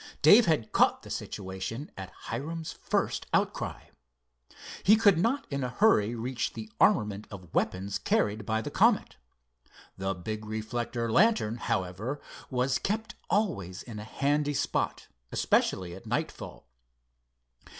[0.23, 3.89] Dave had caught the situation at Hiram's first outcry.
[4.81, 9.17] He could not in a hurry reach the armament of weapons carried by the Comet.
[9.99, 12.19] The big reflector lantern, however,
[12.49, 16.65] was kept always in a handy spot, especially at nightfall.